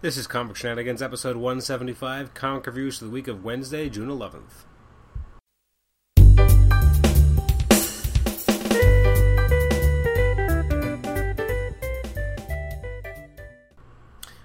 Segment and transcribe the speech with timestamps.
[0.00, 4.62] This is Comic Shenanigans, episode 175, comic reviews for the week of Wednesday, June 11th.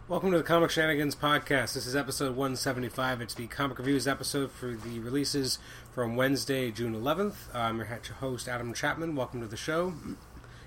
[0.08, 1.76] Welcome to the Comic Shenanigans podcast.
[1.76, 3.22] This is episode 175.
[3.22, 5.60] It's the comic reviews episode for the releases
[5.92, 7.54] from Wednesday, June 11th.
[7.54, 7.86] I'm your
[8.20, 9.16] host, Adam Chapman.
[9.16, 9.94] Welcome to the show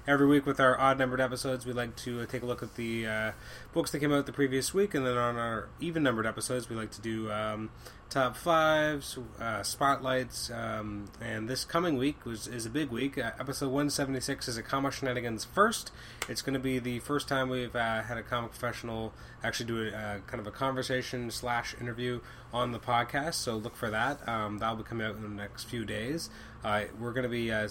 [0.07, 2.77] every week with our odd numbered episodes, we like to uh, take a look at
[2.77, 3.33] the uh,
[3.73, 6.77] books that came out the previous week, and then on our even numbered episodes, we
[6.77, 7.71] like to do um,
[8.09, 13.19] top fives, uh, spotlights, um, and this coming week was is a big week.
[13.19, 15.91] Uh, episode 176 is a comic shenanigans first.
[16.29, 19.13] It's going to be the first time we've uh, had a comic professional
[19.43, 22.21] actually do a uh, kind of a conversation slash interview
[22.53, 23.35] on the podcast.
[23.35, 24.27] So look for that.
[24.29, 26.31] Um, that'll be coming out in the next few days.
[26.67, 27.53] Uh, we're going to be.
[27.53, 27.69] Uh,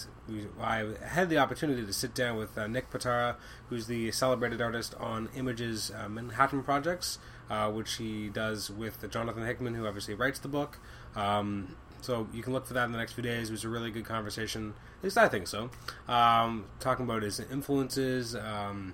[0.61, 3.35] I had the opportunity to sit down with Nick Pitarra,
[3.69, 9.75] who's the celebrated artist on Image's Manhattan projects uh, which he does with Jonathan Hickman,
[9.75, 10.79] who obviously writes the book.
[11.15, 13.49] Um, so you can look for that in the next few days.
[13.49, 14.73] It was a really good conversation.
[14.99, 15.69] At least I think so.
[16.07, 18.93] Um, talking about his influences, um,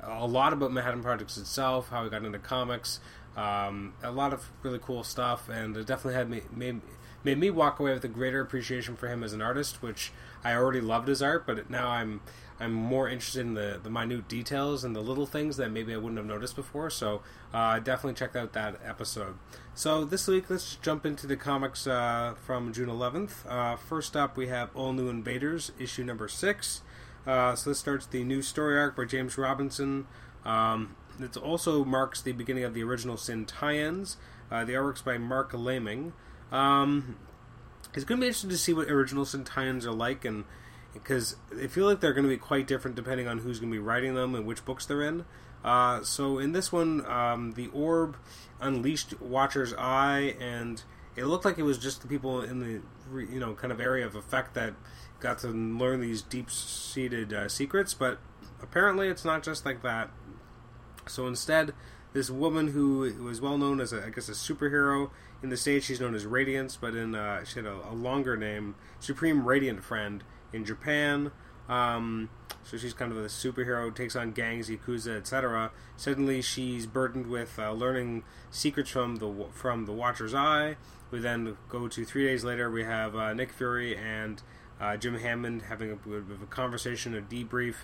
[0.00, 3.00] a lot about Manhattan Projects itself, how he got into comics,
[3.36, 6.80] um, a lot of really cool stuff, and it definitely had me made,
[7.24, 10.12] made me walk away with a greater appreciation for him as an artist, which
[10.44, 12.20] I already loved his art, but now I'm
[12.60, 15.96] I'm more interested in the, the minute details and the little things that maybe I
[15.96, 16.90] wouldn't have noticed before.
[16.90, 19.34] So uh, definitely check out that episode.
[19.74, 23.48] So this week, let's jump into the comics uh, from June 11th.
[23.48, 26.82] Uh, first up, we have All New Invaders, issue number six.
[27.26, 30.06] Uh, so this starts the new story arc by James Robinson.
[30.44, 34.18] Um, it also marks the beginning of the original Sin tie-ins.
[34.52, 36.12] Uh, the artwork's by Marc Laming.
[36.52, 37.16] Um,
[37.94, 40.44] it's going to be interesting to see what original tie-ins are like and
[40.92, 43.74] because I feel like they're going to be quite different depending on who's going to
[43.74, 45.24] be writing them and which books they're in.
[45.64, 48.16] Uh, so in this one, um, the orb
[48.60, 50.82] unleashed Watcher's eye, and
[51.16, 52.80] it looked like it was just the people in the
[53.32, 54.74] you know kind of area of effect that
[55.20, 57.94] got to learn these deep-seated uh, secrets.
[57.94, 58.18] But
[58.60, 60.10] apparently, it's not just like that.
[61.06, 61.74] So instead,
[62.12, 65.10] this woman who was well known as a, I guess a superhero
[65.42, 68.36] in the states, she's known as Radiance, but in uh, she had a, a longer
[68.36, 71.32] name, Supreme Radiant Friend in Japan.
[71.68, 72.30] Um,
[72.64, 75.72] so she's kind of a superhero, takes on gangs, yakuza, etc.
[75.96, 80.76] Suddenly, she's burdened with uh, learning secrets from the from the Watcher's Eye.
[81.10, 82.70] We then go to three days later.
[82.70, 84.42] We have uh, Nick Fury and
[84.80, 87.76] uh, Jim Hammond having a, a, conversation, a debrief.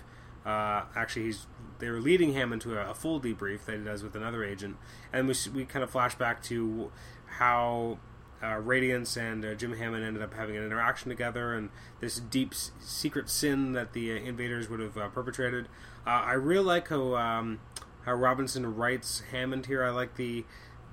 [0.45, 1.47] Uh, actually, he's
[1.79, 4.77] they were leading Hammond into a, a, full debrief that he does with another agent,
[5.13, 6.91] and we we kind of flash back to
[7.25, 7.99] how
[8.43, 11.69] uh, Radiance and uh, Jim Hammond ended up having an interaction together, and
[11.99, 15.67] this deep s- secret sin that the uh, invaders would have uh, perpetrated.
[16.05, 17.59] Uh, I really like how um,
[18.05, 19.83] how Robinson writes Hammond here.
[19.83, 20.45] I like the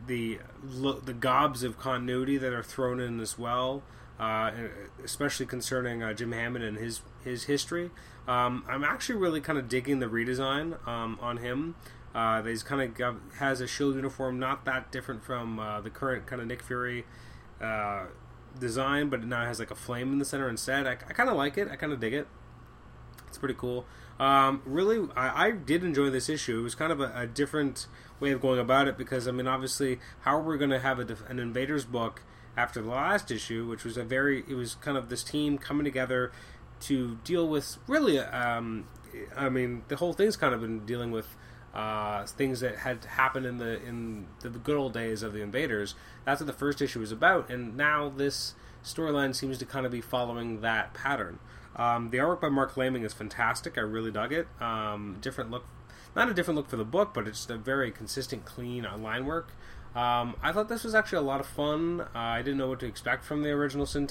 [0.07, 0.39] the
[1.05, 3.83] the gobs of continuity that are thrown in as well,
[4.19, 4.51] uh,
[5.05, 7.91] especially concerning Jim Hammond and his his history.
[8.29, 11.77] Um, I'm actually really kind of digging the redesign um, on him.
[12.15, 16.27] Uh, he's kind of has a shield uniform, not that different from uh, the current
[16.27, 17.05] kind of Nick Fury
[17.61, 18.07] uh,
[18.59, 20.87] design, but it now has like a flame in the center instead.
[20.87, 21.69] I, I kind of like it.
[21.71, 22.27] I kind of dig it.
[23.29, 23.85] It's pretty cool.
[24.19, 26.61] Um, really, I, I, did enjoy this issue.
[26.61, 27.87] It was kind of a, a, different
[28.19, 30.99] way of going about it because, I mean, obviously, how are we going to have
[30.99, 32.23] a, an Invaders book
[32.57, 35.85] after the last issue, which was a very, it was kind of this team coming
[35.85, 36.33] together
[36.81, 38.87] to deal with really, um,
[39.37, 41.37] I mean, the whole thing's kind of been dealing with
[41.75, 45.95] uh, things that had happened in the in the good old days of the invaders.
[46.25, 49.93] That's what the first issue was about, and now this storyline seems to kind of
[49.93, 51.39] be following that pattern.
[51.77, 53.77] Um, the artwork by Marc Laming is fantastic.
[53.77, 54.49] I really dug it.
[54.61, 55.65] Um, different look,
[56.15, 58.97] not a different look for the book, but it's just a very consistent, clean uh,
[58.97, 59.53] line work.
[59.95, 62.01] Um, I thought this was actually a lot of fun.
[62.01, 64.09] Uh, I didn't know what to expect from the original Sin.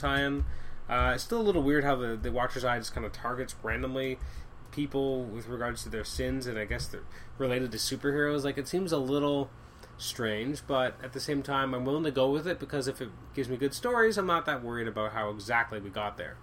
[0.88, 3.56] Uh, it's still a little weird how the, the Watcher's Eye just kind of targets
[3.64, 4.20] randomly
[4.72, 7.02] people with regards to their sins, and I guess they're
[7.38, 8.44] related to superheroes.
[8.44, 9.50] Like it seems a little
[9.98, 13.10] strange, but at the same time, I'm willing to go with it because if it
[13.34, 16.38] gives me good stories, I'm not that worried about how exactly we got there.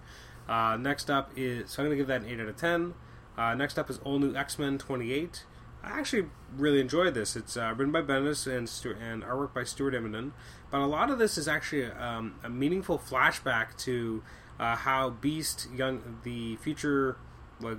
[0.47, 2.93] Uh, next up is so I'm to give that an eight out of ten.
[3.37, 5.45] Uh, next up is All New X Men 28.
[5.83, 7.35] I actually really enjoyed this.
[7.35, 10.31] It's uh, written by Bendis and Stuart, and artwork by Stuart Immonen,
[10.71, 14.23] but a lot of this is actually um, a meaningful flashback to
[14.59, 17.17] uh, how Beast, young the future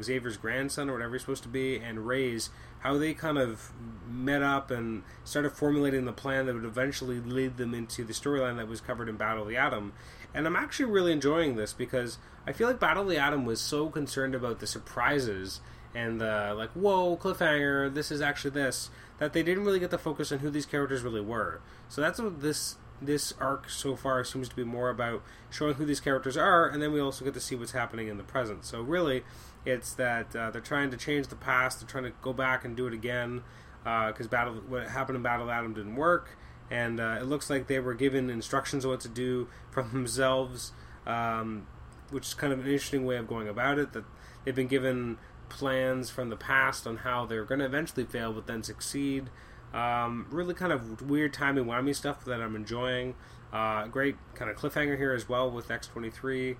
[0.02, 2.50] Xavier's grandson or whatever he's supposed to be, and Raze,
[2.80, 3.72] how they kind of
[4.08, 8.56] met up and started formulating the plan that would eventually lead them into the storyline
[8.56, 9.92] that was covered in Battle of the Atom.
[10.34, 13.60] And I'm actually really enjoying this because I feel like Battle of the Atom was
[13.60, 15.60] so concerned about the surprises
[15.94, 19.98] and the like, whoa, cliffhanger, this is actually this, that they didn't really get the
[19.98, 21.60] focus on who these characters really were.
[21.88, 25.84] So that's what this this arc so far seems to be more about showing who
[25.84, 28.64] these characters are, and then we also get to see what's happening in the present.
[28.64, 29.24] So really,
[29.64, 32.76] it's that uh, they're trying to change the past, they're trying to go back and
[32.76, 33.42] do it again
[33.82, 36.36] because uh, battle what happened in Battle the Atom didn't work,
[36.70, 40.72] and uh, it looks like they were given instructions on what to do from themselves,
[41.06, 41.66] um,
[42.10, 43.92] which is kind of an interesting way of going about it.
[43.92, 44.04] That
[44.44, 45.18] they've been given
[45.48, 49.30] plans from the past on how they're going to eventually fail but then succeed.
[49.72, 53.14] Um, really kind of weird timey wimey stuff that I'm enjoying.
[53.52, 56.56] Uh, great kind of cliffhanger here as well with X23.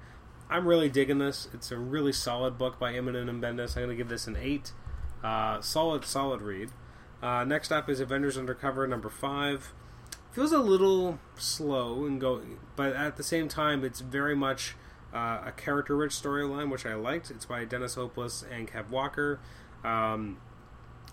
[0.51, 1.49] I'm really digging this.
[1.55, 3.77] It's a really solid book by Immonen and Bendis.
[3.77, 4.73] I'm going to give this an 8.
[5.23, 6.71] Uh, solid, solid read.
[7.23, 9.73] Uh, next up is Avengers Undercover number 5.
[10.35, 12.43] Feels a little slow and go,
[12.75, 14.75] but at the same time, it's very much
[15.15, 17.31] uh, a character-rich storyline, which I liked.
[17.31, 19.39] It's by Dennis Hopeless and Kev Walker.
[19.85, 20.39] Um,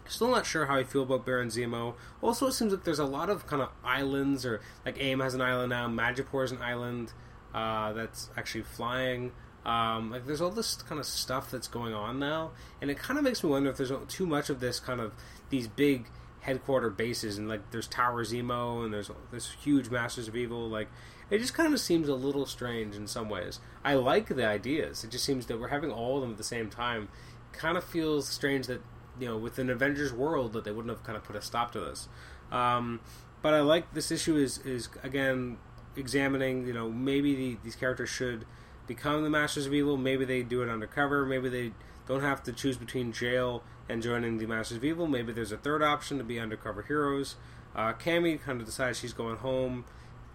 [0.07, 1.93] Still not sure how I feel about Baron Zemo.
[2.21, 5.33] Also, it seems like there's a lot of kind of islands, or like AIM has
[5.33, 7.13] an island now, Madripoor is an island
[7.53, 9.31] uh, that's actually flying.
[9.63, 12.51] Um, like there's all this kind of stuff that's going on now,
[12.81, 15.13] and it kind of makes me wonder if there's too much of this kind of
[15.49, 16.07] these big
[16.41, 20.67] headquarter bases, and like there's Tower Zemo, and there's this huge Masters of Evil.
[20.67, 20.89] Like
[21.29, 23.59] it just kind of seems a little strange in some ways.
[23.83, 25.03] I like the ideas.
[25.03, 27.09] It just seems that we're having all of them at the same time.
[27.53, 28.81] Kind of feels strange that
[29.19, 31.71] you know with an Avengers world that they wouldn't have kind of put a stop
[31.73, 32.09] to this.
[32.51, 32.99] Um,
[33.41, 35.57] but I like this issue is is again
[35.95, 38.45] examining you know maybe the, these characters should
[38.87, 39.97] become the Masters of Evil.
[39.97, 41.25] Maybe they do it undercover.
[41.25, 41.71] Maybe they
[42.07, 45.07] don't have to choose between jail and joining the Masters of Evil.
[45.07, 47.35] Maybe there's a third option to be undercover heroes.
[47.75, 49.85] Uh, Cammi kind of decides she's going home.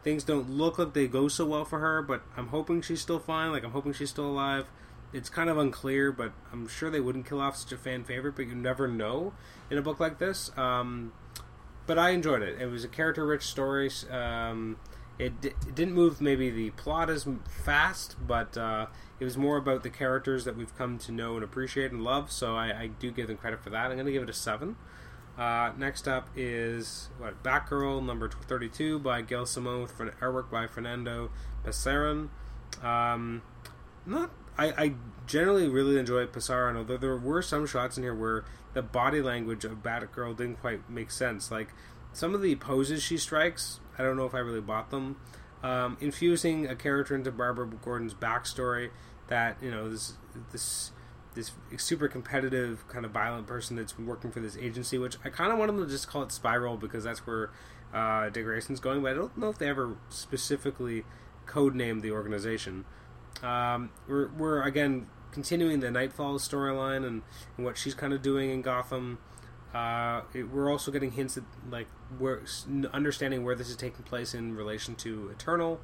[0.03, 3.19] Things don't look like they go so well for her, but I'm hoping she's still
[3.19, 3.51] fine.
[3.51, 4.67] Like I'm hoping she's still alive
[5.13, 8.37] it's kind of unclear, but I'm sure they wouldn't kill off such a fan favorite.
[8.37, 9.33] But you never know
[9.71, 10.51] in a book like this.
[10.57, 11.13] Um,
[11.87, 12.61] but I enjoyed it.
[12.61, 13.91] It was a character-rich story.
[14.11, 14.77] Um,
[15.19, 18.87] it, d- it, didn't move maybe the plot as fast, but uh,
[19.19, 22.31] it was more about the characters that we've come to know and appreciate and love.
[22.31, 23.87] So I, I do give them credit for that.
[23.87, 24.77] I'm going to give it a seven.
[25.39, 31.31] Uh, next up is what Batgirl number 32 by Gail Simone with artwork by Fernando
[31.65, 32.29] Pasarin.
[32.83, 33.43] Um,
[34.07, 34.95] not I, I
[35.27, 39.65] generally really enjoy Pasarin, although there were some shots in here where the body language
[39.65, 41.51] of Batgirl didn't quite make sense.
[41.51, 41.69] Like
[42.17, 45.17] some of the poses she strikes, I don't know if I really bought them.
[45.63, 48.91] Um, infusing a character into Barbara Gordon's backstory
[49.29, 50.15] that you know this
[50.51, 50.93] this
[51.35, 55.53] this super competitive kind of violent person that's working for this agency, which I kind
[55.53, 57.51] of want them to just call it Spiral because that's where
[57.93, 61.05] uh, Dick Grayson's going, but I don't know if they ever specifically
[61.47, 62.87] codenamed the organization.
[63.43, 67.21] Um, we're, we're again continuing the Nightfall storyline and,
[67.59, 69.19] and, what she's kind of doing in Gotham.
[69.77, 71.89] Uh, it, we're also getting hints at like
[72.19, 72.41] where
[72.95, 75.81] understanding where this is taking place in relation to Eternal.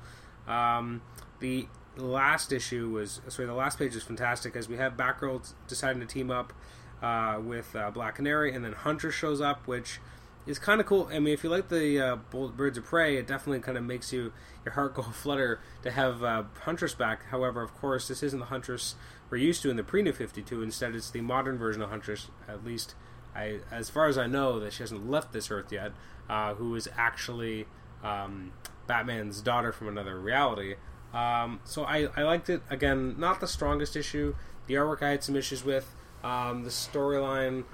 [0.49, 1.03] Um,
[1.41, 1.69] the
[1.99, 6.06] last issue was sorry, the last page is fantastic as we have Batgirl deciding to
[6.06, 6.55] team up
[7.03, 10.00] uh, with uh, Black Canary, and then Hunter shows up, which
[10.47, 11.11] is kind of cool.
[11.12, 14.11] I mean, if you like the uh, Birds of Prey, it definitely kind of makes
[14.11, 14.33] you
[14.65, 17.27] your heart go flutter to have uh, Huntress back.
[17.27, 18.94] However, of course, this isn't the Huntress
[19.29, 20.62] we're used to in the pre New Fifty Two.
[20.62, 22.29] Instead, it's the modern version of Huntress.
[22.49, 22.94] At least,
[23.34, 25.93] I, as far as I know, that she hasn't left this Earth yet.
[26.31, 27.67] Uh, who is actually
[28.03, 28.53] um,
[28.86, 30.77] Batman's daughter from another reality.
[31.12, 32.62] Um, so I, I liked it.
[32.70, 34.34] Again, not the strongest issue.
[34.67, 35.94] The artwork I had some issues with.
[36.22, 37.65] Um, the storyline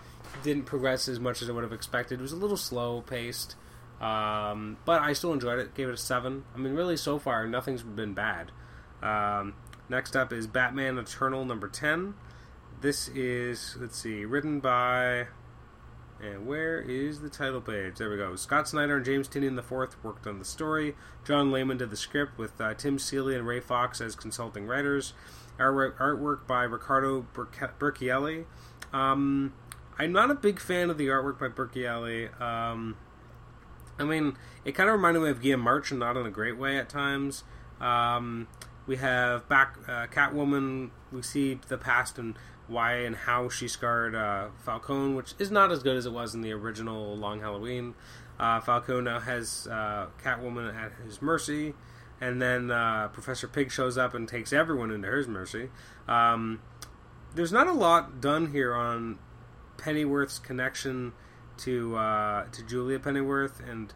[0.42, 2.18] didn't progress as much as I would have expected.
[2.18, 3.54] It was a little slow paced,
[4.00, 5.74] um, but I still enjoyed it.
[5.74, 6.44] Gave it a seven.
[6.54, 8.50] I mean, really, so far nothing's been bad.
[9.02, 9.54] Um,
[9.88, 12.14] next up is Batman Eternal number ten.
[12.80, 15.28] This is let's see, written by.
[16.20, 17.98] And where is the title page?
[17.98, 18.34] There we go.
[18.34, 20.96] Scott Snyder and James Tynion IV worked on the story.
[21.24, 25.12] John Layman did the script with uh, Tim Seeley and Ray Fawkes as consulting writers.
[25.58, 28.46] artwork by Ricardo Burchielli.
[28.92, 29.52] Um,
[29.98, 32.40] I'm not a big fan of the artwork by Burchielli.
[32.40, 32.96] Um,
[33.98, 36.56] I mean, it kind of reminded me of Guillaume March, and not in a great
[36.56, 37.44] way at times.
[37.80, 38.48] Um,
[38.86, 40.90] we have back uh, Catwoman.
[41.12, 42.36] We see the past and
[42.68, 46.34] why and how she scarred uh, Falcone, which is not as good as it was
[46.34, 47.94] in the original Long Halloween.
[48.38, 51.74] Uh, Falcone now has uh, Catwoman at his mercy,
[52.20, 55.70] and then uh, Professor Pig shows up and takes everyone into his mercy.
[56.06, 56.60] Um,
[57.34, 59.18] there's not a lot done here on
[59.76, 61.12] Pennyworth's connection
[61.58, 63.92] to uh, to Julia Pennyworth, and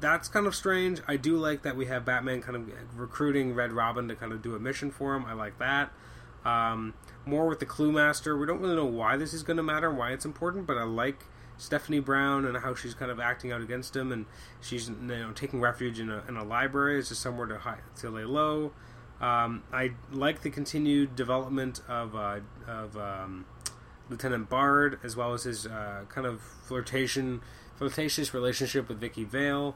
[0.00, 1.00] that's kind of strange.
[1.06, 4.42] I do like that we have Batman kind of recruiting Red Robin to kind of
[4.42, 5.24] do a mission for him.
[5.24, 5.92] I like that.
[6.46, 8.36] Um, more with the Clue Master.
[8.36, 10.84] We don't really know why this is going to matter why it's important, but I
[10.84, 11.24] like
[11.58, 14.26] Stephanie Brown and how she's kind of acting out against him, and
[14.60, 17.80] she's you know taking refuge in a, in a library It's just somewhere to hide,
[17.96, 18.72] to lay low.
[19.20, 23.46] Um, I like the continued development of uh, of um,
[24.08, 27.40] Lieutenant Bard as well as his uh, kind of flirtation
[27.76, 29.74] flirtatious relationship with Vicky Vale.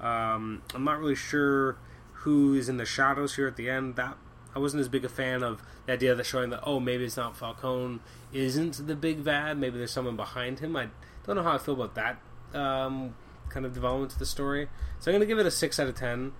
[0.00, 1.76] Um, I'm not really sure
[2.20, 3.96] who is in the shadows here at the end.
[3.96, 4.16] That
[4.56, 7.18] I wasn't as big a fan of the idea that showing that oh maybe it's
[7.18, 8.00] not Falcone
[8.32, 9.58] isn't the big bad.
[9.58, 10.74] Maybe there's someone behind him.
[10.74, 10.88] I
[11.26, 13.14] don't know how I feel about that um,
[13.50, 14.68] kind of development to the story.
[14.98, 16.32] So I'm to give it a six out of ten.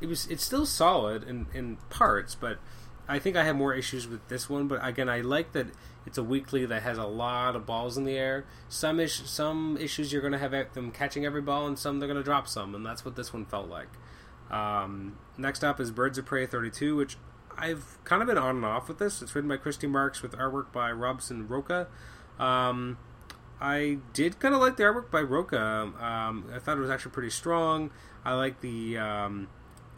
[0.00, 2.58] It was it's still solid in in parts, but
[3.08, 4.68] I think I have more issues with this one.
[4.68, 5.66] But again, I like that
[6.06, 8.44] it's a weekly that has a lot of balls in the air.
[8.68, 12.22] Some ish, some issues you're to have them catching every ball, and some they're to
[12.22, 13.88] drop some, and that's what this one felt like.
[14.52, 17.16] Um, next up is Birds of Prey 32, which
[17.56, 19.22] I've kind of been on and off with this.
[19.22, 21.88] It's written by Christy Marx with artwork by Robson Rocha.
[22.38, 22.98] Um,
[23.60, 25.60] I did kind of like the artwork by Rocha.
[25.60, 27.90] Um, I thought it was actually pretty strong.
[28.24, 29.48] I like the um,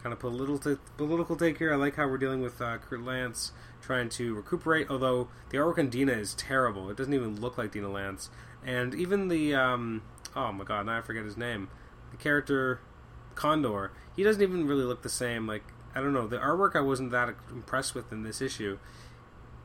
[0.01, 1.73] kind of political political take here.
[1.73, 4.87] I like how we're dealing with uh, Kurt Lance trying to recuperate.
[4.89, 6.89] Although the artwork on Dinah is terrible.
[6.89, 8.29] It doesn't even look like Dinah Lance.
[8.65, 10.03] And even the um,
[10.35, 11.69] oh my god, now I forget his name.
[12.11, 12.81] The character
[13.35, 13.91] Condor.
[14.15, 15.47] He doesn't even really look the same.
[15.47, 15.63] Like
[15.95, 16.27] I don't know.
[16.27, 18.79] The artwork I wasn't that impressed with in this issue.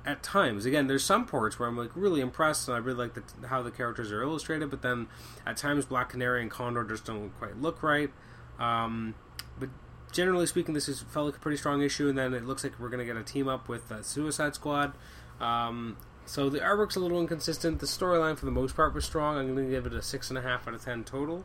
[0.06, 3.14] At times, again, there's some parts where I'm like really impressed, and I really like
[3.14, 4.70] the, how the characters are illustrated.
[4.70, 5.08] But then,
[5.46, 8.10] at times, Black Canary and Condor just don't quite look right.
[8.58, 9.14] Um,
[9.58, 9.68] but
[10.12, 12.08] generally speaking, this is felt like a pretty strong issue.
[12.08, 14.54] And then it looks like we're going to get a team up with uh, Suicide
[14.54, 14.92] Squad.
[15.40, 17.80] Um, so the artwork's a little inconsistent.
[17.80, 19.38] The storyline, for the most part, was strong.
[19.38, 21.44] I'm going to give it a six and a half out of ten total.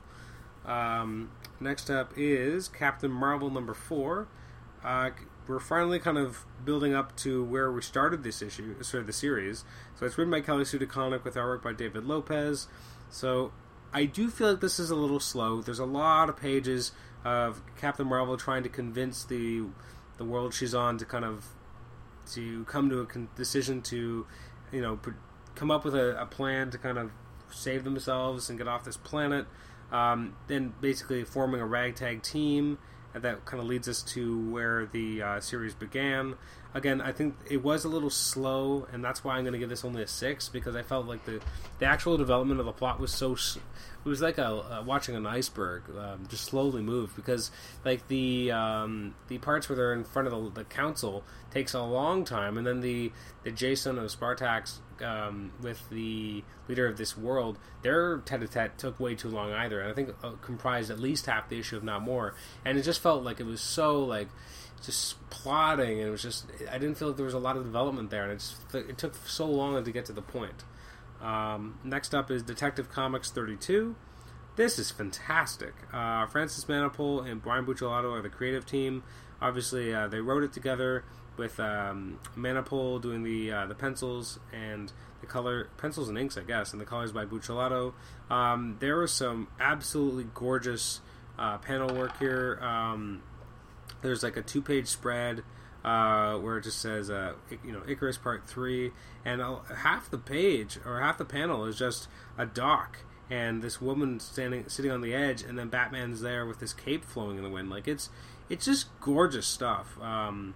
[0.66, 4.28] Um, next up is Captain Marvel number four.
[4.84, 5.12] Uh,
[5.48, 9.66] we're finally kind of building up to where we started this issue, sorry, the series.
[9.96, 12.68] So it's written by Kelly Sue DeConnick with artwork by David Lopez.
[13.10, 13.52] So
[13.94, 15.62] I do feel like this is a little slow.
[15.62, 16.92] There's a lot of pages
[17.24, 19.64] of Captain Marvel trying to convince the
[20.18, 21.48] the world she's on to kind of
[22.32, 24.26] to come to a decision to
[24.72, 25.00] you know
[25.56, 27.12] come up with a, a plan to kind of
[27.52, 29.46] save themselves and get off this planet.
[29.92, 32.80] Um, then basically forming a ragtag team
[33.14, 36.36] that kind of leads us to where the uh, series began.
[36.74, 39.70] Again, I think it was a little slow, and that's why I'm going to give
[39.70, 41.40] this only a six because I felt like the
[41.78, 45.84] the actual development of the plot was so it was like a, watching an iceberg
[45.98, 47.52] um, just slowly move because
[47.86, 51.82] like the um, the parts where they're in front of the, the, council takes a
[51.82, 53.12] long time, and then the
[53.44, 59.16] the J'son of Spartax um, with the leader of this world, their tete-a-tete took way
[59.16, 62.02] too long either, and I think uh, comprised at least half the issue, if not
[62.02, 62.36] more.
[62.66, 64.30] And it just felt like it was so like
[64.84, 67.64] just plotting, and it was just I didn't feel like there was a lot of
[67.64, 70.64] development there, and it it took so long to get to the point.
[71.22, 73.96] Um, next up is Detective Comics 32.
[74.56, 75.74] This is fantastic.
[75.92, 79.04] Uh, Francis Manapul and Brian Buccellato are the creative team.
[79.42, 81.04] Obviously, uh, they wrote it together
[81.38, 86.72] with um, doing the uh, the pencils and the color pencils and inks, I guess,
[86.74, 87.94] and the colors by Buccellato.
[88.30, 91.02] Um, there was some absolutely gorgeous
[91.38, 92.60] uh, panel work here.
[92.62, 93.24] Um,
[94.02, 95.44] there's like a two page spread.
[95.84, 98.94] Uh, where it just says, uh, you know, Icarus Part Three,
[99.26, 99.42] and
[99.76, 103.00] half the page or half the panel is just a dock
[103.30, 107.04] and this woman standing sitting on the edge, and then Batman's there with his cape
[107.04, 107.70] flowing in the wind.
[107.70, 108.10] Like it's
[108.50, 110.00] it's just gorgeous stuff.
[110.02, 110.56] Um,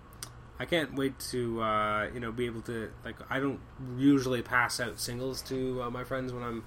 [0.59, 3.59] I can't wait to uh, you know be able to like I don't
[3.97, 6.63] usually pass out singles to uh, my friends when I'm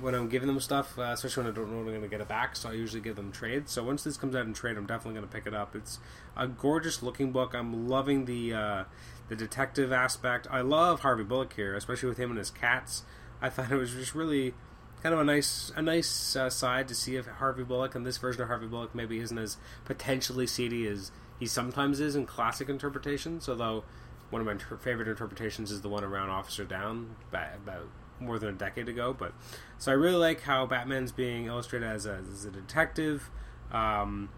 [0.00, 2.08] when I'm giving them stuff, uh, especially when I don't know when I'm going to
[2.08, 2.56] get it back.
[2.56, 3.72] So I usually give them trades.
[3.72, 5.74] So once this comes out in trade, I'm definitely going to pick it up.
[5.74, 5.98] It's
[6.36, 7.54] a gorgeous looking book.
[7.54, 8.84] I'm loving the uh,
[9.28, 10.46] the detective aspect.
[10.50, 13.02] I love Harvey Bullock here, especially with him and his cats.
[13.40, 14.54] I thought it was just really
[15.02, 18.18] kind of a nice a nice uh, side to see if Harvey Bullock and this
[18.18, 22.68] version of Harvey Bullock maybe isn't as potentially seedy as he sometimes is in classic
[22.68, 23.48] interpretations.
[23.48, 23.84] Although
[24.30, 27.88] one of my ter- favorite interpretations is the one around Officer Down about
[28.20, 29.14] more than a decade ago.
[29.18, 29.32] But
[29.78, 33.30] so I really like how Batman's being illustrated as a, as a detective,
[33.72, 34.30] um,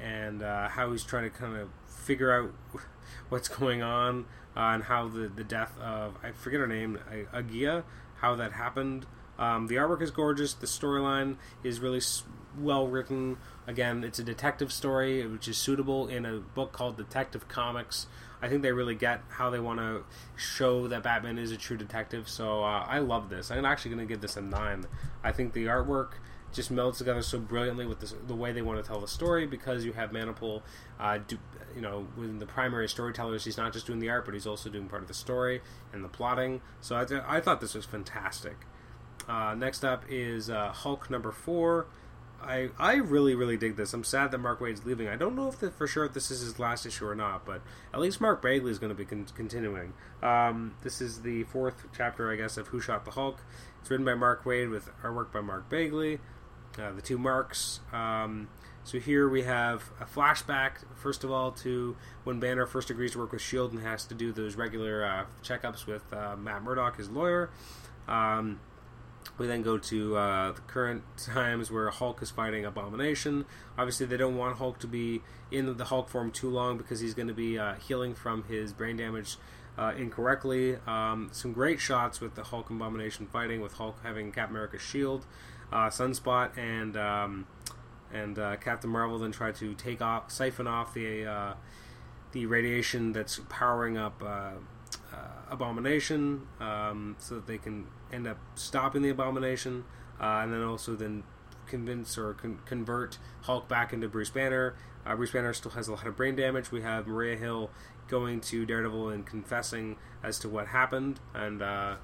[0.00, 2.52] and uh, how he's trying to kind of figure out
[3.28, 6.98] what's going on uh, and how the the death of I forget her name
[7.32, 7.84] Agia
[8.18, 9.06] how that happened.
[9.38, 10.52] Um, the artwork is gorgeous.
[10.52, 12.00] The storyline is really
[12.58, 13.38] well written.
[13.66, 18.06] Again, it's a detective story, which is suitable in a book called Detective Comics.
[18.40, 20.04] I think they really get how they want to
[20.36, 22.28] show that Batman is a true detective.
[22.28, 23.50] So uh, I love this.
[23.50, 24.86] I'm actually going to give this a nine.
[25.24, 26.12] I think the artwork
[26.52, 29.46] just melds together so brilliantly with this, the way they want to tell the story
[29.46, 30.62] because you have Manapul,
[30.98, 31.38] uh, do,
[31.74, 34.70] you know, within the primary storytellers, he's not just doing the art, but he's also
[34.70, 35.60] doing part of the story
[35.92, 36.60] and the plotting.
[36.80, 38.56] So I, th- I thought this was fantastic.
[39.28, 41.86] Uh, next up is uh, Hulk number four.
[42.40, 43.92] I I really really dig this.
[43.92, 45.08] I'm sad that Mark Waid's leaving.
[45.08, 47.44] I don't know if the, for sure if this is his last issue or not,
[47.44, 49.92] but at least Mark Bagley is going to be con- continuing.
[50.22, 53.38] Um, this is the fourth chapter, I guess, of Who Shot the Hulk.
[53.80, 56.20] It's written by Mark Waid with artwork by Mark Bagley.
[56.78, 57.80] Uh, the two marks.
[57.92, 58.48] Um,
[58.84, 63.18] so here we have a flashback, first of all, to when Banner first agrees to
[63.18, 66.96] work with Shield and has to do those regular uh, checkups with uh, Matt Murdock,
[66.96, 67.50] his lawyer.
[68.06, 68.60] Um,
[69.38, 73.44] we then go to uh, the current times where Hulk is fighting Abomination.
[73.76, 77.14] Obviously, they don't want Hulk to be in the Hulk form too long because he's
[77.14, 79.36] going to be uh, healing from his brain damage
[79.78, 80.76] uh, incorrectly.
[80.86, 85.24] Um, some great shots with the Hulk Abomination fighting, with Hulk having Captain America's shield,
[85.72, 87.46] uh, Sunspot, and um,
[88.12, 91.54] and uh, Captain Marvel then try to take off, siphon off the uh,
[92.32, 94.22] the radiation that's powering up
[95.50, 99.84] Abomination, um, so that they can end up stopping the abomination,
[100.20, 101.22] uh, and then also then
[101.66, 104.74] convince or con- convert Hulk back into Bruce Banner.
[105.06, 106.70] Uh, Bruce Banner still has a lot of brain damage.
[106.70, 107.70] We have Maria Hill
[108.08, 111.96] going to Daredevil and confessing as to what happened, and uh,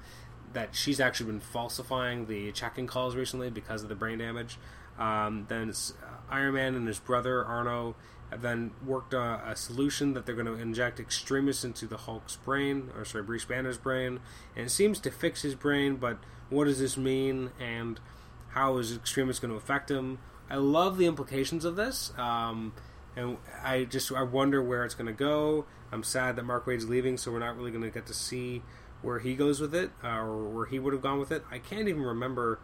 [0.53, 4.57] that she's actually been falsifying the checking calls recently because of the brain damage.
[4.97, 5.73] Um, then
[6.29, 7.95] Iron Man and his brother Arno
[8.31, 12.35] have then worked on a solution that they're going to inject Extremis into the Hulk's
[12.37, 14.19] brain, or sorry, Bruce Banner's brain,
[14.55, 15.95] and it seems to fix his brain.
[15.97, 16.17] But
[16.49, 17.99] what does this mean, and
[18.49, 20.19] how is Extremis going to affect him?
[20.49, 22.73] I love the implications of this, um,
[23.15, 25.65] and I just I wonder where it's going to go.
[25.91, 28.63] I'm sad that Mark Waid's leaving, so we're not really going to get to see
[29.01, 31.43] where he goes with it, uh, or where he would have gone with it.
[31.51, 32.59] I can't even remember.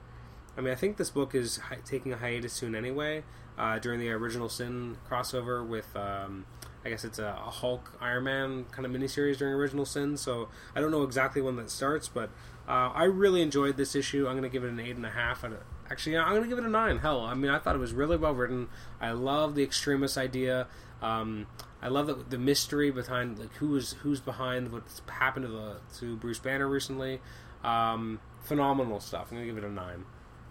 [0.58, 3.24] I mean, I think this book is hi- taking a hiatus soon anyway
[3.62, 5.96] uh, during the original Sin crossover with.
[5.96, 6.46] Um,
[6.84, 10.82] I guess it's a, Hulk Iron Man kind of miniseries during Original Sin, so I
[10.82, 12.32] don't know exactly when that starts, but
[12.68, 14.26] uh, I really enjoyed this issue.
[14.26, 15.46] I'm going to give it an eight and a half.
[15.92, 16.98] Actually, I'm to give it a nine.
[16.98, 18.68] Hell, I mean, I thought it was really well written.
[19.00, 20.66] I love the Extremis idea.
[21.04, 21.46] Um,
[21.84, 25.78] I love the, the, mystery behind like who is who's behind what's happened to the
[26.00, 27.22] to Bruce Banner recently.
[27.64, 29.28] Um, phenomenal stuff.
[29.32, 30.06] I'm to give it a nine.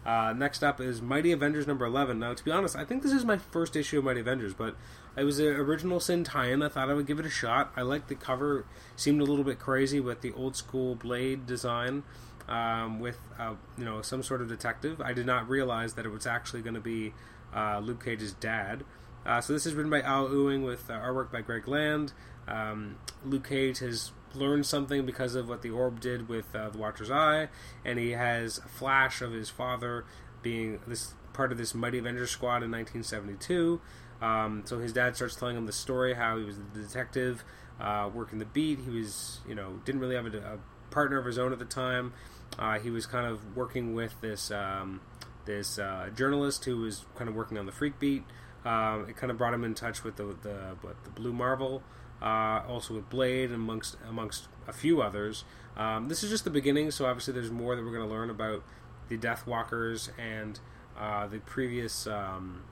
[0.04, 2.18] Uh, next up is Mighty Avengers number 11.
[2.18, 4.74] Now, to be honest, I think this is my first issue of Mighty Avengers, but
[5.16, 6.62] it was an original Sin tie-in.
[6.62, 7.72] I thought I would give it a shot.
[7.76, 8.64] I liked the cover;
[8.96, 12.02] seemed a little bit crazy with the old school blade design,
[12.48, 15.00] um, with uh, you know some sort of detective.
[15.00, 17.12] I did not realize that it was actually going to be
[17.54, 18.84] uh, Luke Cage's dad.
[19.26, 22.14] Uh, so this is written by Al Ewing with uh, artwork by Greg Land.
[22.48, 26.78] Um, Luke Cage has learned something because of what the orb did with uh, the
[26.78, 27.48] Watcher's Eye,
[27.84, 30.04] and he has a flash of his father
[30.42, 33.80] being this part of this Mighty Avengers squad in 1972.
[34.22, 37.44] Um, so his dad starts telling him the story how he was the detective
[37.80, 38.80] uh, working the beat.
[38.80, 40.58] He was, you know, didn't really have a, a
[40.90, 42.12] partner of his own at the time.
[42.58, 45.00] Uh, he was kind of working with this um,
[45.46, 48.24] this uh, journalist who was kind of working on the freak beat.
[48.64, 51.82] Um, it kind of brought him in touch with the the, the Blue Marvel
[52.22, 55.44] uh, also with Blade, amongst amongst a few others.
[55.76, 58.30] Um, this is just the beginning, so obviously there's more that we're going to learn
[58.30, 58.62] about
[59.08, 60.58] the Deathwalkers and
[60.98, 62.62] uh, the previous um,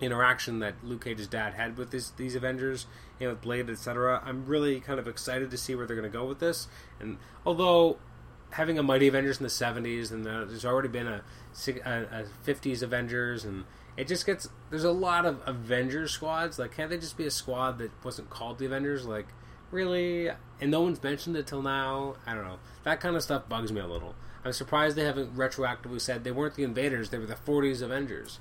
[0.00, 2.86] interaction that Luke Cage's dad had with this, these Avengers,
[3.20, 4.22] you know, with Blade, etc.
[4.24, 6.68] I'm really kind of excited to see where they're going to go with this.
[7.00, 7.98] And although
[8.50, 11.22] having a Mighty Avengers in the 70s, and there's already been a,
[11.84, 13.64] a 50s Avengers, and
[13.96, 16.58] it just gets there's a lot of Avengers squads.
[16.58, 19.06] Like, can't they just be a squad that wasn't called the Avengers?
[19.06, 19.26] Like,
[19.70, 20.28] really?
[20.60, 22.16] And no one's mentioned it till now.
[22.26, 22.58] I don't know.
[22.84, 24.14] That kind of stuff bugs me a little.
[24.44, 28.38] I'm surprised they haven't retroactively said they weren't the Invaders; they were the 40s Avengers.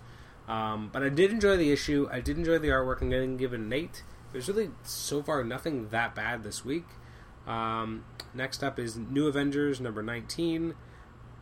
[0.47, 2.07] Um, but I did enjoy the issue.
[2.11, 3.01] I did enjoy the artwork.
[3.01, 4.03] I'm going to give it an eight.
[4.31, 6.85] There's really so far nothing that bad this week.
[7.47, 10.75] Um, next up is New Avengers number 19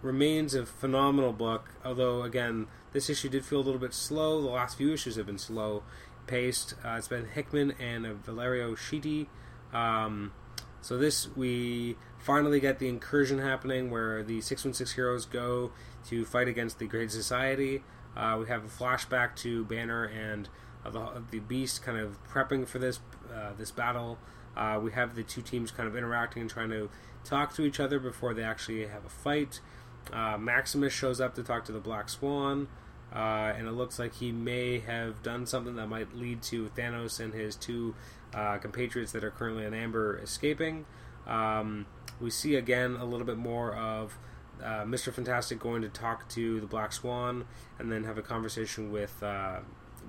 [0.02, 1.70] remains a phenomenal book.
[1.84, 4.42] Although again, this issue did feel a little bit slow.
[4.42, 5.84] The last few issues have been slow
[6.28, 6.76] paced.
[6.86, 9.28] Uh, it's been Hickman and uh, Valerio Schiti.
[9.74, 10.32] Um,
[10.82, 15.72] so this we finally get the incursion happening where the 616 heroes go
[16.08, 17.84] to fight against the Great Society.
[18.16, 20.48] Uh, we have a flashback to Banner and
[20.86, 23.00] uh, the, the Beast kind of prepping for this
[23.34, 24.18] uh, this battle.
[24.56, 26.90] Uh, we have the two teams kind of interacting and trying to
[27.24, 29.60] talk to each other before they actually have a fight.
[30.12, 32.68] Uh, Maximus shows up to talk to the Black Swan,
[33.14, 37.20] uh, and it looks like he may have done something that might lead to Thanos
[37.20, 37.96] and his two
[38.34, 40.86] uh, compatriots that are currently in Amber escaping.
[41.28, 41.86] Um,
[42.20, 44.18] we see again a little bit more of
[44.62, 45.14] uh, Mr.
[45.14, 47.46] Fantastic going to talk to the Black Swan
[47.80, 49.60] and then have a conversation with uh,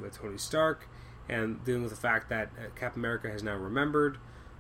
[0.01, 0.89] with Tony Stark
[1.29, 4.19] and dealing with the fact that uh, Captain America has now remembered.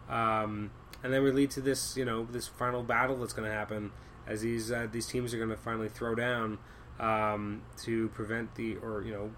[0.09, 0.71] Um,
[1.03, 3.93] and then we lead to this, you know, this final battle that's going to happen
[4.27, 6.59] as these uh, these teams are going to finally throw down
[7.01, 9.31] um, to prevent the or you know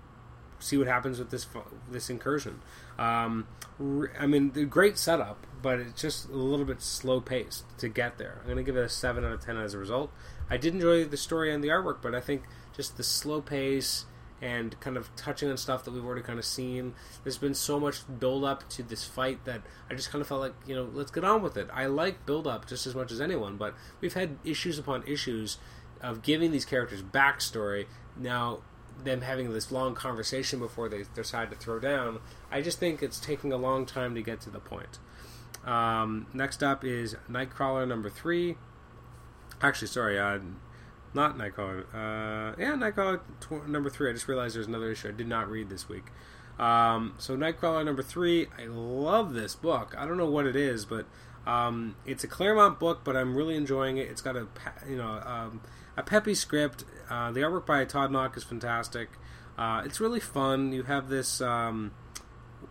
[0.59, 1.47] see what happens with this
[1.91, 2.61] this incursion.
[2.99, 3.47] Um,
[4.19, 8.19] I mean, the great setup, but it's just a little bit slow paced to get
[8.19, 8.39] there.
[8.41, 10.11] I'm going to give it a seven out of ten as a result.
[10.49, 12.43] I did enjoy the story and the artwork, but I think
[12.75, 14.07] just the slow pace
[14.41, 16.95] and kind of touching on stuff that we've already kind of seen.
[17.23, 20.41] There's been so much build up to this fight that I just kind of felt
[20.41, 21.69] like, you know, let's get on with it.
[21.73, 25.57] I like build up just as much as anyone, but we've had issues upon issues
[26.01, 27.87] of giving these characters backstory.
[28.17, 28.61] Now,
[29.03, 33.21] them having this long conversation before they decide to throw down, I just think it's
[33.21, 34.99] taking a long time to get to the point.
[35.65, 38.57] Um, next up is Nightcrawler number three.
[39.61, 40.39] Actually, sorry, uh,
[41.13, 41.83] not Nightcrawler.
[41.93, 44.09] Uh, yeah, Nightcrawler tw- number three.
[44.09, 46.05] I just realized there's another issue I did not read this week.
[46.59, 48.47] Um, so Nightcrawler number three.
[48.59, 49.95] I love this book.
[49.99, 51.07] I don't know what it is, but
[51.47, 54.09] um, it's a Claremont book, but I'm really enjoying it.
[54.09, 54.47] It's got a
[54.89, 55.61] you know um,
[55.97, 56.85] a peppy script.
[57.09, 59.09] Uh, the artwork by Todd Nauck is fantastic.
[59.57, 60.73] Uh, it's really fun.
[60.73, 61.93] You have this um,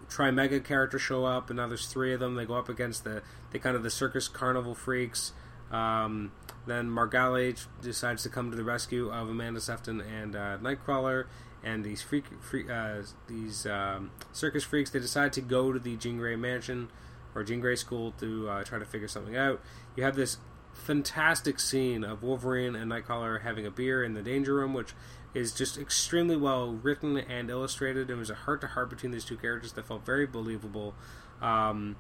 [0.10, 2.36] Trimega character show up, and now there's three of them.
[2.36, 5.34] They go up against the they kind of the circus carnival freaks.
[5.72, 6.32] Um,
[6.68, 11.26] then Margali decides to come to the rescue of Amanda Sefton and uh, Nightcrawler,
[11.64, 14.90] and these freak, freak uh, these um, circus freaks.
[14.92, 16.90] They decide to go to the Jean Grey mansion
[17.34, 19.62] or Jean Grey school to uh, try to figure something out.
[19.96, 20.38] You have this
[20.76, 24.94] fantastic scene of Wolverine and Nightcrawler having a beer in the Danger Room, which
[25.34, 28.10] is just extremely well written and illustrated.
[28.10, 30.94] It was a heart to heart between these two characters that felt very believable.
[31.42, 31.96] Um,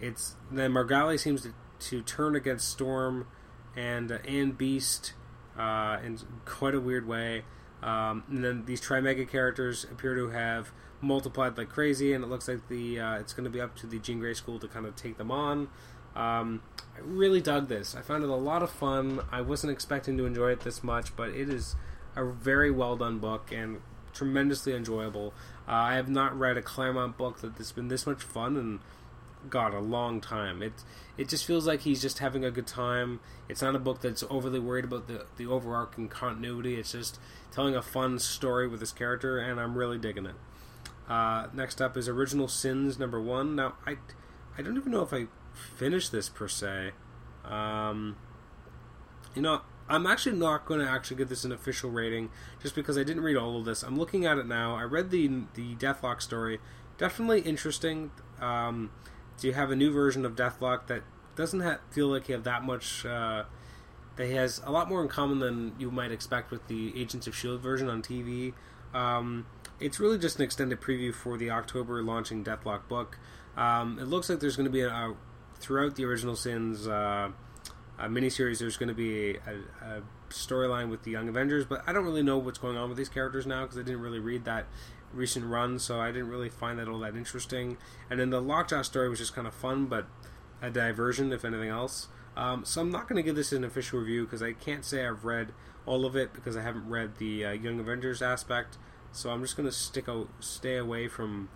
[0.00, 3.26] it's then Margali seems to, to turn against Storm
[3.76, 5.14] and uh, and Beast
[5.58, 7.44] uh, in quite a weird way.
[7.82, 12.48] Um, and then these Trimega characters appear to have multiplied like crazy, and it looks
[12.48, 14.86] like the uh, it's going to be up to the Jean Grey School to kind
[14.86, 15.68] of take them on.
[16.14, 16.62] Um,
[16.96, 17.94] I really dug this.
[17.94, 19.20] I found it a lot of fun.
[19.30, 21.76] I wasn't expecting to enjoy it this much, but it is
[22.14, 23.80] a very well done book and
[24.12, 25.32] tremendously enjoyable.
[25.66, 28.80] Uh, I have not read a Claremont book that has been this much fun and
[29.48, 30.62] God, a long time.
[30.62, 30.72] It
[31.18, 33.20] it just feels like he's just having a good time.
[33.48, 36.76] It's not a book that's overly worried about the the overarching continuity.
[36.76, 37.18] It's just
[37.50, 40.36] telling a fun story with this character, and I'm really digging it.
[41.08, 43.56] Uh, next up is Original Sins number one.
[43.56, 43.96] Now I
[44.56, 46.92] I don't even know if I finished this per se.
[47.44, 48.16] Um,
[49.34, 52.30] you know, I'm actually not going to actually give this an official rating
[52.62, 53.82] just because I didn't read all of this.
[53.82, 54.76] I'm looking at it now.
[54.76, 56.58] I read the the Deathlok story.
[56.98, 58.10] Definitely interesting.
[58.40, 58.90] Um,
[59.36, 61.02] so you have a new version of Deathlok that
[61.34, 63.04] doesn't have, feel like you have that much.
[63.04, 63.44] Uh,
[64.16, 67.34] that has a lot more in common than you might expect with the Agents of
[67.34, 68.52] Shield version on TV.
[68.92, 69.46] Um,
[69.80, 73.18] it's really just an extended preview for the October launching Deathlok book.
[73.56, 75.14] Um, it looks like there's going to be a, a,
[75.62, 77.30] throughout the original Sins uh,
[78.00, 78.58] miniseries.
[78.58, 82.22] There's going to be a, a storyline with the Young Avengers, but I don't really
[82.22, 84.66] know what's going on with these characters now because I didn't really read that
[85.12, 87.76] recent run, so I didn't really find that all that interesting.
[88.10, 90.06] And then the Lockjaw story was just kind of fun, but
[90.60, 92.08] a diversion, if anything else.
[92.36, 95.06] Um, so I'm not going to give this an official review because I can't say
[95.06, 95.52] I've read
[95.86, 98.78] all of it because I haven't read the uh, Young Avengers aspect.
[99.12, 101.50] So I'm just going to stick out, stay away from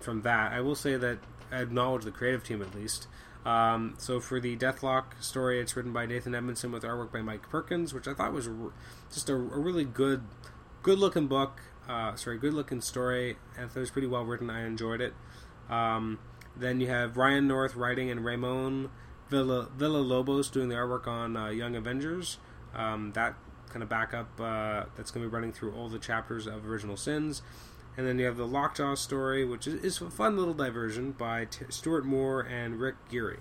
[0.00, 0.52] from that.
[0.52, 1.18] I will say that
[1.50, 3.06] I acknowledge the creative team at least.
[3.46, 7.48] Um, so for the Deathlok story, it's written by Nathan Edmondson with artwork by Mike
[7.48, 8.48] Perkins, which I thought was
[9.12, 10.24] just a, a really good,
[10.82, 13.36] good looking book uh, sorry, good looking story.
[13.56, 14.50] I thought it was pretty well written.
[14.50, 15.14] I enjoyed it.
[15.70, 16.18] Um,
[16.56, 18.90] then you have Ryan North writing and Ramon
[19.28, 22.38] Villa, Villalobos doing the artwork on uh, Young Avengers.
[22.74, 23.34] Um, that
[23.70, 26.96] kind of backup uh, that's going to be running through all the chapters of Original
[26.96, 27.42] Sins.
[27.96, 31.46] And then you have the Lockjaw story, which is, is a fun little diversion by
[31.46, 33.38] T- Stuart Moore and Rick Geary.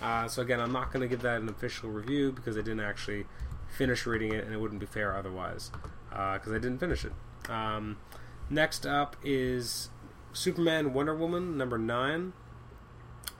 [0.00, 2.80] Uh, so again, I'm not going to give that an official review because I didn't
[2.80, 3.26] actually
[3.68, 5.70] finish reading it, and it wouldn't be fair otherwise
[6.08, 7.12] because uh, I didn't finish it.
[7.50, 7.98] Um,
[8.48, 9.90] next up is
[10.32, 12.32] Superman Wonder Woman number nine.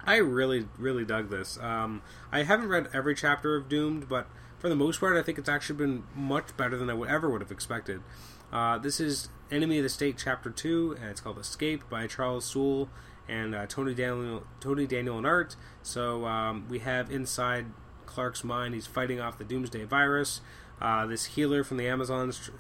[0.05, 1.59] I really, really dug this.
[1.61, 4.27] Um, I haven't read every chapter of Doomed, but
[4.59, 7.29] for the most part, I think it's actually been much better than I would ever
[7.31, 8.03] would have expected.
[8.53, 12.45] Uh, this is Enemy of the State Chapter Two, and it's called Escape by Charles
[12.45, 12.89] Soule
[13.29, 15.55] and uh, Tony Daniel, Tony Daniel and Art.
[15.83, 17.67] So um, we have inside
[18.07, 20.41] Clark's mind, he's fighting off the Doomsday virus.
[20.81, 22.51] Uh, this healer from the Amazons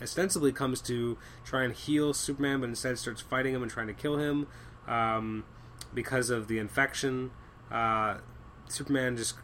[0.00, 3.94] ostensibly comes to try and heal Superman, but instead starts fighting him and trying to
[3.94, 4.46] kill him
[4.86, 5.44] um,
[5.92, 7.32] because of the infection.
[7.72, 8.18] Uh,
[8.68, 9.34] Superman just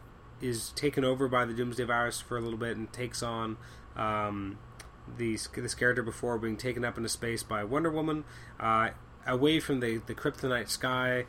[0.41, 3.57] is taken over by the Doomsday Virus for a little bit and takes on
[3.97, 4.59] um,
[5.17, 8.25] these, this character before being taken up into space by Wonder Woman.
[8.59, 8.91] Uh,
[9.27, 11.27] away from the, the kryptonite sky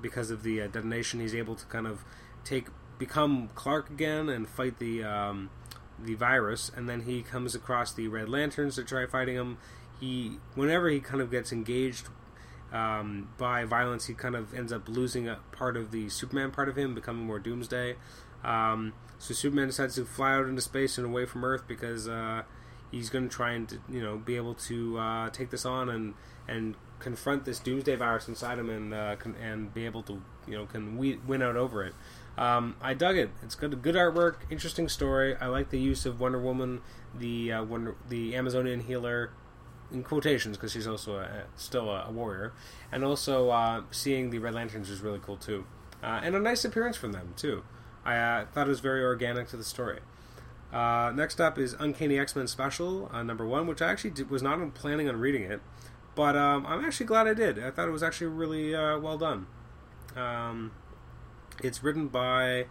[0.00, 2.04] because of the uh, detonation, he's able to kind of
[2.44, 2.68] take
[2.98, 5.50] become Clark again and fight the um,
[5.98, 6.70] the virus.
[6.74, 9.58] And then he comes across the Red Lanterns to try fighting him.
[10.00, 12.08] He whenever he kind of gets engaged
[12.72, 16.68] um, by violence, he kind of ends up losing a part of the Superman part
[16.68, 17.96] of him, becoming more Doomsday.
[18.42, 22.42] Um, so Superman decides to fly out into space and away from Earth because uh,
[22.92, 26.14] he's going to try and you know be able to uh, take this on and
[26.46, 30.54] and confront this Doomsday virus inside him and uh, can, and be able to you
[30.56, 31.94] know can we, win out over it.
[32.38, 33.30] Um, I dug it.
[33.42, 35.36] It's good, good artwork, interesting story.
[35.36, 36.80] I like the use of Wonder Woman,
[37.14, 39.32] the uh, Wonder, the Amazonian healer,
[39.92, 42.52] in quotations because she's also a, still a, a, warrior,
[42.90, 45.66] and also uh, seeing the Red Lanterns was really cool too,
[46.02, 47.64] uh, and a nice appearance from them too.
[48.04, 50.00] I uh, thought it was very organic to the story.
[50.72, 54.30] Uh, next up is Uncanny X Men Special uh, number one, which I actually did,
[54.30, 55.60] was not planning on reading it,
[56.14, 57.62] but um, I'm actually glad I did.
[57.62, 59.46] I thought it was actually really uh, well done.
[60.16, 60.72] Um,
[61.62, 62.66] it's written by,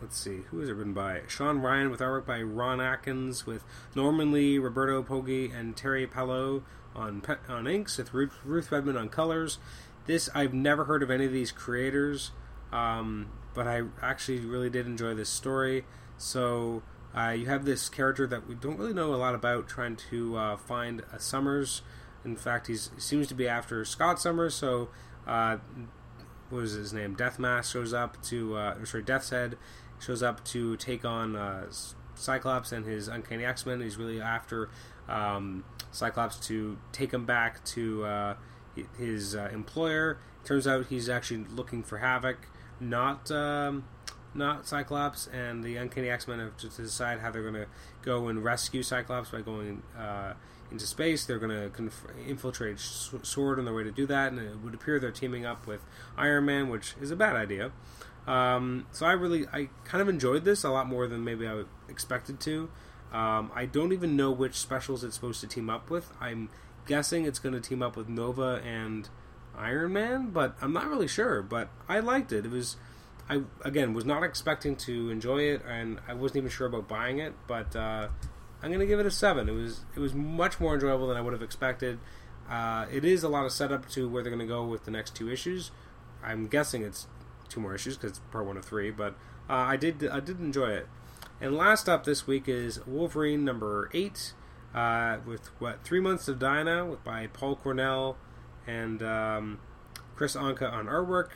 [0.00, 1.20] let's see, who is it written by?
[1.28, 3.62] Sean Ryan with artwork by Ron Ackins with
[3.94, 6.62] Norman Lee, Roberto Poggi, and Terry Pallot
[6.96, 9.58] on on inks with Ruth, Ruth Redmond on colors.
[10.06, 12.30] This I've never heard of any of these creators,
[12.72, 15.84] um, but I actually really did enjoy this story.
[16.16, 16.82] So
[17.16, 20.36] uh, you have this character that we don't really know a lot about, trying to
[20.36, 21.82] uh, find a Summers.
[22.24, 24.54] In fact, he seems to be after Scott Summers.
[24.54, 24.88] So,
[25.26, 25.58] uh,
[26.50, 27.14] what was his name?
[27.14, 29.56] Death Mask shows up to, uh, sorry, Death's Head
[30.00, 31.66] shows up to take on uh,
[32.14, 33.80] Cyclops and his Uncanny X Men.
[33.80, 34.70] He's really after
[35.08, 38.34] um, Cyclops to take him back to uh,
[38.98, 40.18] his employer.
[40.44, 42.48] Turns out he's actually looking for Havoc,
[42.80, 43.30] not.
[43.30, 43.84] Um,
[44.34, 47.66] not Cyclops, and the Uncanny X Men have to decide how they're going to
[48.02, 50.34] go and rescue Cyclops by going uh,
[50.70, 51.24] into space.
[51.24, 54.74] They're going to conf- infiltrate Sword on their way to do that, and it would
[54.74, 55.82] appear they're teaming up with
[56.16, 57.72] Iron Man, which is a bad idea.
[58.26, 61.64] Um, so I really, I kind of enjoyed this a lot more than maybe I
[61.88, 62.70] expected to.
[63.12, 66.10] Um, I don't even know which specials it's supposed to team up with.
[66.20, 66.48] I'm
[66.86, 69.08] guessing it's going to team up with Nova and
[69.56, 71.42] Iron Man, but I'm not really sure.
[71.42, 72.44] But I liked it.
[72.46, 72.76] It was
[73.28, 77.18] I again was not expecting to enjoy it, and I wasn't even sure about buying
[77.18, 77.34] it.
[77.46, 78.08] But uh,
[78.62, 79.48] I'm going to give it a seven.
[79.48, 81.98] It was it was much more enjoyable than I would have expected.
[82.48, 84.90] Uh, it is a lot of setup to where they're going to go with the
[84.90, 85.70] next two issues.
[86.22, 87.06] I'm guessing it's
[87.48, 88.90] two more issues because it's part one of three.
[88.90, 89.14] But
[89.48, 90.88] uh, I did I did enjoy it.
[91.40, 94.34] And last up this week is Wolverine number eight,
[94.74, 98.16] uh, with what three months of Dinah by Paul Cornell
[98.66, 99.58] and um,
[100.16, 101.28] Kris Anka on artwork.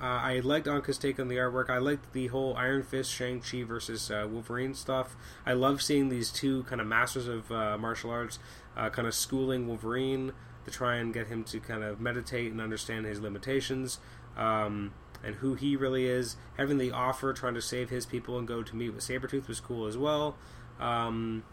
[0.00, 1.70] Uh, I liked Anka's take on the artwork.
[1.70, 5.16] I liked the whole Iron Fist, Shang Chi versus uh, Wolverine stuff.
[5.46, 8.38] I love seeing these two kind of masters of uh, martial arts
[8.76, 10.32] uh, kind of schooling Wolverine
[10.66, 13.98] to try and get him to kind of meditate and understand his limitations
[14.36, 14.92] um,
[15.24, 16.36] and who he really is.
[16.58, 19.60] Having the offer, trying to save his people and go to meet with Sabretooth was
[19.60, 20.36] cool as well.
[20.78, 21.44] Um,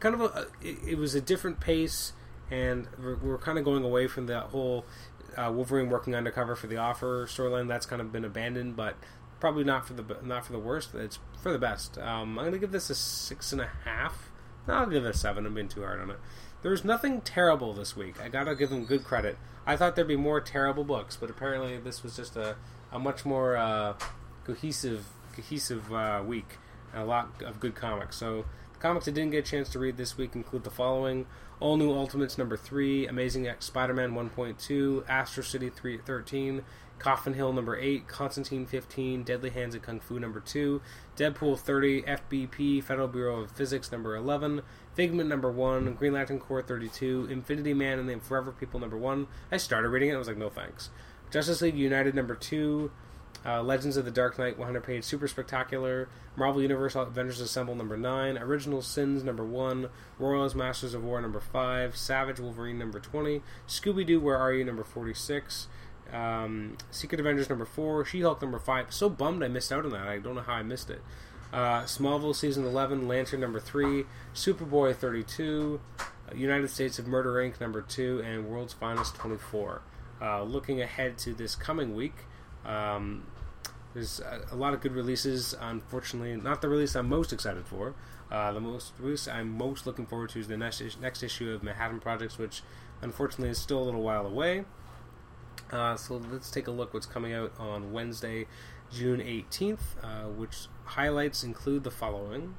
[0.00, 2.12] kind of a, it, it, was a different pace,
[2.50, 4.84] and we're, we're kind of going away from that whole
[5.36, 8.96] uh, Wolverine working undercover for the offer storyline that's kind of been abandoned, but
[9.40, 10.94] probably not for the not for the worst.
[10.94, 11.98] It's for the best.
[11.98, 14.30] Um, I'm gonna give this a six and a half.
[14.66, 15.46] No, I'll give it a seven.
[15.46, 16.18] I'm being too hard on it.
[16.62, 18.20] There's nothing terrible this week.
[18.20, 19.38] I gotta give them good credit.
[19.66, 22.56] I thought there'd be more terrible books, but apparently this was just a,
[22.92, 23.94] a much more uh,
[24.44, 26.58] cohesive cohesive uh, week
[26.92, 28.16] and a lot of good comics.
[28.16, 31.26] So the comics I didn't get a chance to read this week include the following:
[31.58, 36.62] All New Ultimates number three, Amazing X Spider-Man 1.2, Astro City 313,
[36.98, 40.82] Coffin Hill number 8, Constantine 15, Deadly Hands of Kung Fu number 2,
[41.16, 44.60] Deadpool 30, FBP, Federal Bureau of Physics number 11,
[44.92, 49.26] Figment number 1, Green Lantern Corps 32, Infinity Man and the Forever People number 1.
[49.50, 50.90] I started reading it, I was like, no thanks.
[51.30, 52.90] Justice League United number 2,
[53.44, 57.96] uh, Legends of the Dark Knight 100 page Super Spectacular, Marvel Universe Avengers Assemble number
[57.96, 63.42] 9, Original Sins number 1, Royals Masters of War number 5, Savage Wolverine number 20,
[63.68, 65.68] Scooby Doo Where Are You number 46,
[66.12, 68.92] um, Secret Avengers number 4, She Hulk number 5.
[68.92, 70.06] So bummed I missed out on that.
[70.06, 71.02] I don't know how I missed it.
[71.52, 76.02] Uh, Smallville Season 11, Lantern number 3, Superboy 32, uh,
[76.34, 77.60] United States of Murder Inc.
[77.60, 79.82] number 2, and World's Finest 24.
[80.20, 82.14] Uh, looking ahead to this coming week,
[82.66, 83.26] um,
[83.94, 85.54] there's a, a, lot of good releases.
[85.60, 87.94] Unfortunately, not the release I'm most excited for.
[88.30, 91.62] Uh, the most release I'm most looking forward to is the next next issue of
[91.62, 92.62] Manhattan Projects, which
[93.00, 94.64] unfortunately is still a little while away.
[95.70, 98.46] Uh, so let's take a look what's coming out on Wednesday,
[98.92, 102.54] June 18th, uh, which highlights include the following.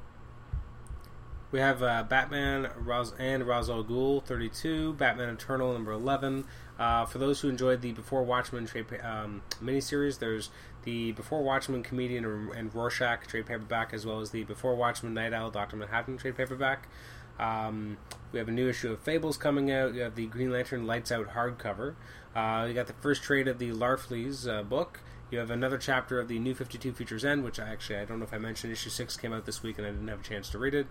[1.52, 6.46] We have uh, Batman and Ra's al Ghul 32, Batman Eternal number 11.
[6.79, 10.49] Uh, for those who enjoyed the Before Watchmen trade um, miniseries, there's
[10.83, 15.33] the Before Watchmen comedian and Rorschach trade paperback, as well as the Before Watchmen Night
[15.33, 16.87] Owl Doctor Manhattan trade paperback.
[17.39, 17.97] Um,
[18.31, 19.93] we have a new issue of Fables coming out.
[19.93, 21.95] You have the Green Lantern Lights Out hardcover.
[22.35, 25.01] Uh, you got the first trade of the Larfleeze uh, book.
[25.29, 28.19] You have another chapter of the New 52 Futures End, which I actually I don't
[28.19, 28.71] know if I mentioned.
[28.71, 30.87] Issue six came out this week, and I didn't have a chance to read it.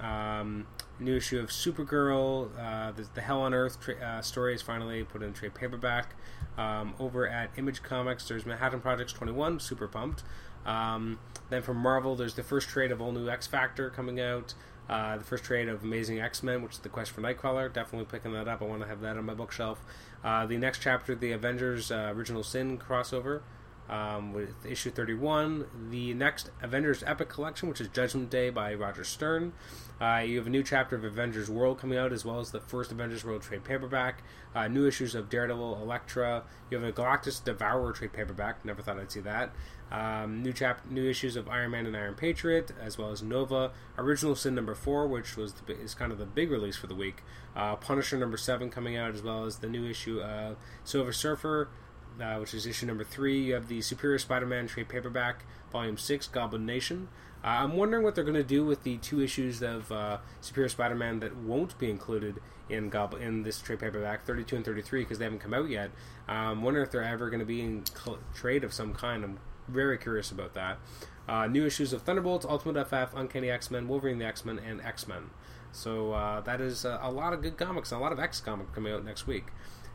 [0.00, 0.66] Um,
[1.00, 5.04] new issue of Supergirl, uh, the, the, Hell on Earth tra- uh, story is finally
[5.04, 6.14] put in trade paperback.
[6.56, 10.22] Um, over at Image Comics, there's Manhattan Projects 21, super pumped.
[10.66, 11.18] Um,
[11.50, 14.54] then from Marvel, there's the first trade of all new X Factor coming out.
[14.88, 17.72] Uh, the first trade of Amazing X Men, which is the Quest for Nightcrawler.
[17.72, 18.62] Definitely picking that up.
[18.62, 19.80] I want to have that on my bookshelf.
[20.24, 23.42] Uh, the next chapter, the Avengers uh, Original Sin crossover
[23.88, 25.66] um, with issue 31.
[25.90, 29.52] The next Avengers Epic Collection, which is Judgment Day by Roger Stern.
[30.00, 32.60] Uh, you have a new chapter of Avengers World coming out, as well as the
[32.60, 34.22] first Avengers World trade paperback.
[34.54, 36.44] Uh, new issues of Daredevil, Elektra.
[36.70, 38.64] You have a Galactus Devourer trade paperback.
[38.64, 39.50] Never thought I'd see that.
[39.90, 43.72] Um, new chap, new issues of Iron Man and Iron Patriot, as well as Nova.
[43.96, 46.94] Original Sin number four, which was the, is kind of the big release for the
[46.94, 47.22] week.
[47.56, 51.68] Uh, Punisher number seven coming out, as well as the new issue of Silver Surfer
[52.20, 53.40] uh, which is issue number three.
[53.40, 57.08] You have the Superior Spider-Man trade paperback, volume six, Goblin Nation.
[57.44, 60.68] Uh, I'm wondering what they're going to do with the two issues of uh, Superior
[60.68, 65.24] Spider-Man that won't be included in in this trade paperback, 32 and 33, because they
[65.24, 65.90] haven't come out yet.
[66.26, 69.24] I'm um, wondering if they're ever going to be in cl- trade of some kind.
[69.24, 70.78] I'm very curious about that.
[71.28, 75.30] Uh, new issues of Thunderbolts, Ultimate FF, Uncanny X-Men, Wolverine the X-Men, and X-Men.
[75.72, 78.92] So uh, that is a lot of good comics, a lot of X comic coming
[78.92, 79.46] out next week.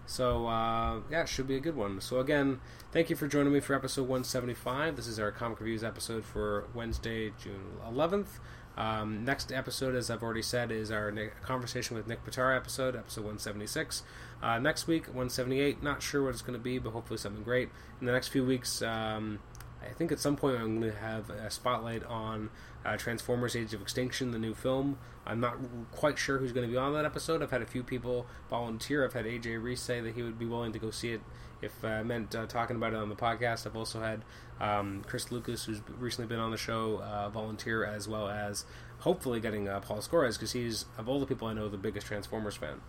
[0.05, 2.01] So uh, yeah, it should be a good one.
[2.01, 2.59] So again,
[2.91, 4.95] thank you for joining me for episode 175.
[4.95, 8.39] This is our comic reviews episode for Wednesday, June 11th.
[8.75, 11.11] Um, next episode, as I've already said, is our
[11.43, 14.03] conversation with Nick Pitarra episode, episode 176.
[14.41, 15.83] Uh, next week, 178.
[15.83, 17.69] Not sure what it's going to be, but hopefully something great.
[17.99, 19.39] In the next few weeks, um,
[19.81, 22.49] I think at some point I'm going to have a spotlight on
[22.85, 24.97] uh, Transformers: Age of Extinction, the new film.
[25.25, 25.57] I'm not
[25.91, 27.41] quite sure who's going to be on that episode.
[27.41, 29.05] I've had a few people volunteer.
[29.05, 31.21] I've had AJ Reese say that he would be willing to go see it
[31.61, 33.65] if uh, meant uh, talking about it on the podcast.
[33.65, 34.23] I've also had
[34.59, 38.65] um, Chris Lucas, who's recently been on the show, uh, volunteer, as well as
[38.99, 42.07] hopefully getting uh, Paul Scores because he's of all the people I know the biggest
[42.07, 42.81] Transformers fan.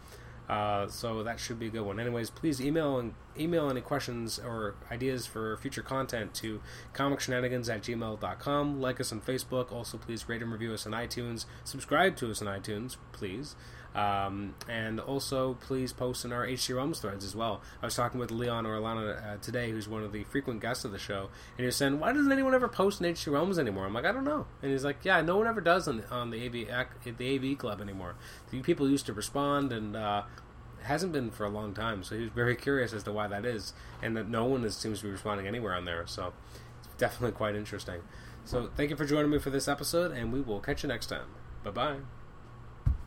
[0.48, 1.98] Uh, so that should be a good one.
[1.98, 6.60] Anyways, please email and email any questions or ideas for future content to
[6.92, 8.80] comicshenanigans at gmail.com.
[8.80, 9.72] Like us on Facebook.
[9.72, 11.46] Also, please rate and review us on iTunes.
[11.64, 13.56] Subscribe to us on iTunes, please.
[13.94, 17.62] Um, and also, please post in our HC Realms threads as well.
[17.80, 20.90] I was talking with Leon Orlana uh, today, who's one of the frequent guests of
[20.90, 23.86] the show, and he was saying, "Why doesn't anyone ever post in HC Realms anymore?"
[23.86, 26.30] I'm like, "I don't know." And he's like, "Yeah, no one ever does on, on
[26.30, 28.16] the AV the AV Club anymore.
[28.50, 30.22] The people used to respond, and uh,
[30.82, 32.02] hasn't been for a long time.
[32.02, 34.76] So he was very curious as to why that is, and that no one is,
[34.76, 36.06] seems to be responding anywhere on there.
[36.06, 36.32] So
[36.78, 38.00] it's definitely quite interesting.
[38.44, 41.06] So thank you for joining me for this episode, and we will catch you next
[41.06, 41.26] time.
[41.62, 41.96] Bye bye.